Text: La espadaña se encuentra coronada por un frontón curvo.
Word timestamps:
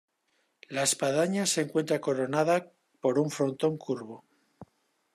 La 0.71 0.81
espadaña 0.83 1.45
se 1.45 1.61
encuentra 1.61 2.01
coronada 2.01 2.71
por 3.01 3.19
un 3.19 3.29
frontón 3.29 3.77
curvo. 3.77 4.25